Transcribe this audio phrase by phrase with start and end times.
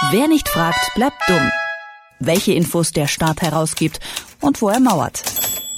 [0.00, 1.50] Wer nicht fragt, bleibt dumm.
[2.20, 3.98] Welche Infos der Staat herausgibt
[4.40, 5.24] und wo er mauert.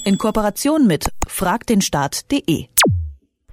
[0.03, 2.67] In Kooperation mit fragdenstaat.de.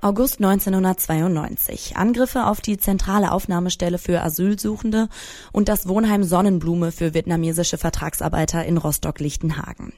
[0.03, 1.97] August 1992.
[1.97, 5.09] Angriffe auf die zentrale Aufnahmestelle für Asylsuchende
[5.53, 9.95] und das Wohnheim Sonnenblume für vietnamesische Vertragsarbeiter in Rostock-Lichtenhagen.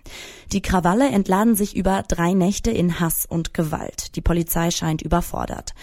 [0.53, 4.15] Die Krawalle entladen sich über drei Nächte in Hass und Gewalt.
[4.15, 5.75] Die Polizei scheint überfordert.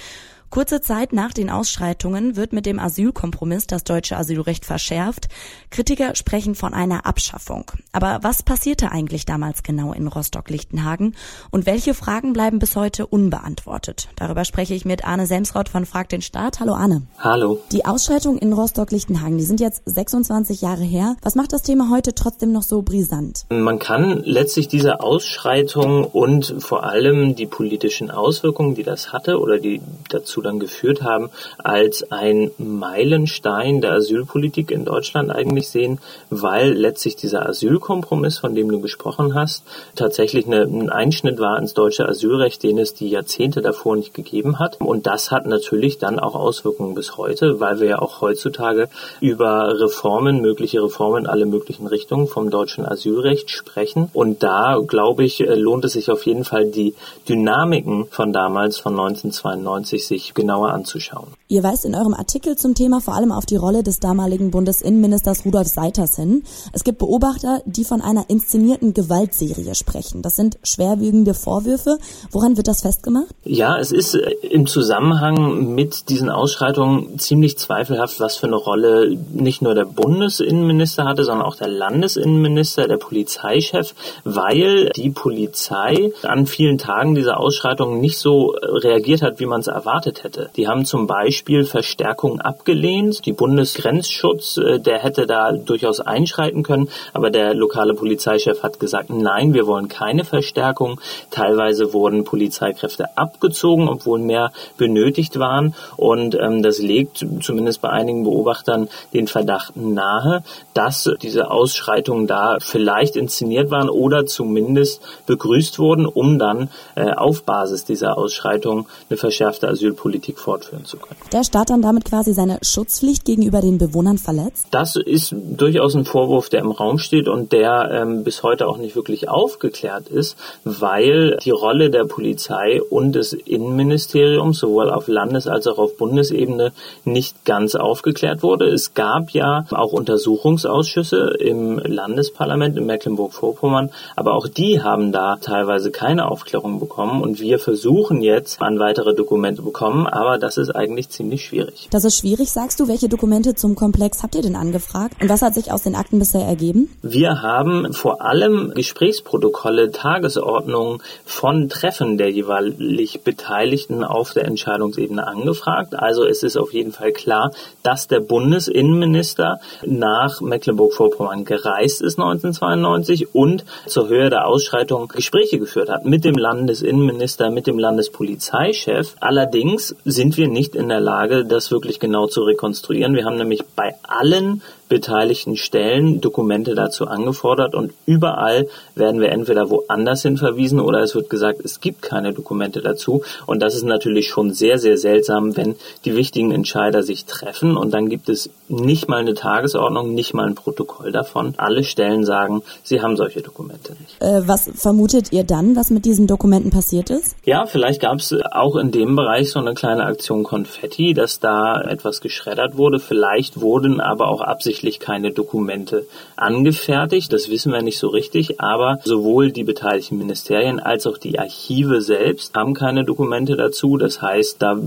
[0.49, 5.27] Kurze Zeit nach den Ausschreitungen wird mit dem Asylkompromiss das deutsche Asylrecht verschärft.
[5.71, 7.69] Kritiker sprechen von einer Abschaffung.
[7.91, 11.15] Aber was passierte eigentlich damals genau in Rostock-Lichtenhagen
[11.51, 14.07] und welche Fragen bleiben bis heute unbeantwortet?
[14.15, 16.61] Darüber spreche ich mit Arne Semsrott von Frag den Staat.
[16.61, 17.03] Hallo Arne.
[17.19, 17.59] Hallo.
[17.73, 21.17] Die Ausschreitungen in Rostock-Lichtenhagen, die sind jetzt 26 Jahre her.
[21.23, 23.45] Was macht das Thema heute trotzdem noch so brisant?
[23.49, 29.59] Man kann letztlich diese Ausschreitung und vor allem die politischen Auswirkungen, die das hatte oder
[29.59, 35.99] die dazu dazu dann geführt haben, als ein Meilenstein der Asylpolitik in Deutschland eigentlich sehen,
[36.29, 39.63] weil letztlich dieser Asylkompromiss, von dem du gesprochen hast,
[39.95, 44.59] tatsächlich eine, ein Einschnitt war ins deutsche Asylrecht, den es die Jahrzehnte davor nicht gegeben
[44.59, 44.79] hat.
[44.79, 48.89] Und das hat natürlich dann auch Auswirkungen bis heute, weil wir ja auch heutzutage
[49.19, 54.09] über Reformen, mögliche Reformen in alle möglichen Richtungen vom deutschen Asylrecht sprechen.
[54.13, 56.93] Und da, glaube ich, lohnt es sich auf jeden Fall, die
[57.27, 61.27] Dynamiken von damals, von 1992, sich genauer anzuschauen.
[61.47, 65.45] Ihr weist in eurem Artikel zum Thema vor allem auf die Rolle des damaligen Bundesinnenministers
[65.45, 66.43] Rudolf Seiters hin.
[66.73, 70.21] Es gibt Beobachter, die von einer inszenierten Gewaltserie sprechen.
[70.21, 71.97] Das sind schwerwiegende Vorwürfe.
[72.31, 73.33] Woran wird das festgemacht?
[73.43, 79.17] Ja, es ist äh, im Zusammenhang mit diesen Ausschreitungen ziemlich zweifelhaft, was für eine Rolle
[79.31, 86.45] nicht nur der Bundesinnenminister hatte, sondern auch der Landesinnenminister, der Polizeichef, weil die Polizei an
[86.45, 90.49] vielen Tagen dieser Ausschreitungen nicht so äh, reagiert hat, wie man es erwartet erwartet hätte.
[90.55, 93.25] Die haben zum Beispiel Verstärkung abgelehnt.
[93.25, 99.09] Die Bundesgrenzschutz, äh, der hätte da durchaus einschreiten können, aber der lokale Polizeichef hat gesagt,
[99.09, 100.99] nein, wir wollen keine Verstärkung.
[101.31, 105.75] Teilweise wurden Polizeikräfte abgezogen, obwohl mehr benötigt waren.
[105.95, 112.57] Und ähm, das legt zumindest bei einigen Beobachtern den Verdacht nahe, dass diese Ausschreitungen da
[112.59, 119.17] vielleicht inszeniert waren oder zumindest begrüßt wurden, um dann äh, auf Basis dieser Ausschreitung eine
[119.17, 121.19] verschärfte Asylpolitik Politik fortführen zu können.
[121.33, 124.65] Der Staat dann damit quasi seine Schutzpflicht gegenüber den Bewohnern verletzt?
[124.71, 128.77] Das ist durchaus ein Vorwurf, der im Raum steht und der ähm, bis heute auch
[128.77, 135.45] nicht wirklich aufgeklärt ist, weil die Rolle der Polizei und des Innenministeriums sowohl auf Landes-
[135.45, 136.71] als auch auf Bundesebene
[137.03, 138.67] nicht ganz aufgeklärt wurde.
[138.67, 145.91] Es gab ja auch Untersuchungsausschüsse im Landesparlament in Mecklenburg-Vorpommern, aber auch die haben da teilweise
[145.91, 150.69] keine Aufklärung bekommen und wir versuchen jetzt an weitere Dokumente bekommen bekommen, aber das ist
[150.75, 151.87] eigentlich ziemlich schwierig.
[151.91, 152.87] Das ist schwierig, sagst du.
[152.87, 155.15] Welche Dokumente zum Komplex habt ihr denn angefragt?
[155.21, 156.89] Und was hat sich aus den Akten bisher ergeben?
[157.01, 165.95] Wir haben vor allem Gesprächsprotokolle, Tagesordnungen von Treffen der jeweilig Beteiligten auf der Entscheidungsebene angefragt.
[165.95, 167.51] Also es ist auf jeden Fall klar,
[167.83, 175.89] dass der Bundesinnenminister nach Mecklenburg-Vorpommern gereist ist 1992 und zur Höhe der Ausschreitung Gespräche geführt
[175.89, 179.15] hat mit dem Landesinnenminister, mit dem Landespolizeichef.
[179.19, 183.15] Allerdings Sind wir nicht in der Lage, das wirklich genau zu rekonstruieren.
[183.15, 189.69] Wir haben nämlich bei allen beteiligten Stellen Dokumente dazu angefordert und überall werden wir entweder
[189.69, 193.23] woanders hin verwiesen oder es wird gesagt, es gibt keine Dokumente dazu.
[193.45, 197.93] Und das ist natürlich schon sehr, sehr seltsam, wenn die wichtigen Entscheider sich treffen und
[197.93, 201.53] dann gibt es nicht mal eine Tagesordnung, nicht mal ein Protokoll davon.
[201.57, 204.21] Alle Stellen sagen, sie haben solche Dokumente nicht.
[204.21, 207.35] Äh, was vermutet ihr dann, was mit diesen Dokumenten passiert ist?
[207.43, 211.81] Ja, vielleicht gab es auch in dem Bereich so eine kleine Aktion Konfetti, dass da
[211.81, 212.99] etwas geschreddert wurde.
[212.99, 216.05] Vielleicht wurden aber auch absichtlich tatsächlich keine Dokumente
[216.35, 217.33] angefertigt.
[217.33, 222.01] Das wissen wir nicht so richtig, aber sowohl die beteiligten Ministerien als auch die Archive
[222.01, 223.97] selbst haben keine Dokumente dazu.
[223.97, 224.77] Das heißt, da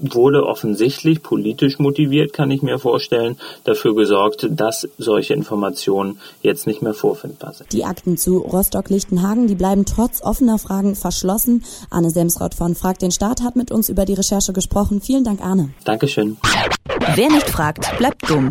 [0.00, 6.82] wurde offensichtlich politisch motiviert, kann ich mir vorstellen, dafür gesorgt, dass solche Informationen jetzt nicht
[6.82, 7.72] mehr vorfindbar sind.
[7.72, 11.64] Die Akten zu Rostock-Lichtenhagen, die bleiben trotz offener Fragen verschlossen.
[11.90, 15.00] Arne Semsrott von Frag den Staat hat mit uns über die Recherche gesprochen.
[15.00, 15.70] Vielen Dank, Arne.
[15.84, 16.36] Dankeschön.
[17.14, 18.50] Wer nicht fragt, bleibt dumm.